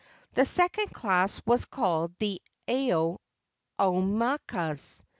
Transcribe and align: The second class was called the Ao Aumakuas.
The 0.33 0.45
second 0.45 0.87
class 0.91 1.39
was 1.45 1.65
called 1.65 2.15
the 2.17 2.41
Ao 2.67 3.19
Aumakuas. 3.79 5.03